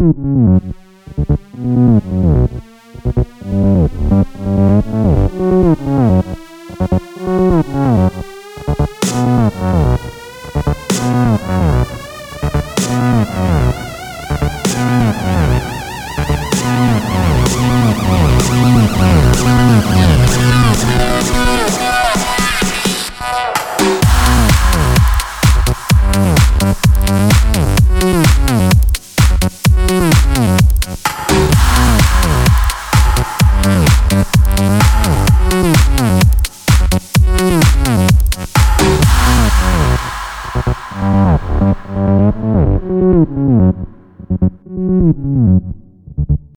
[0.00, 0.70] Mm-hmm.
[44.80, 45.89] 嗯嗯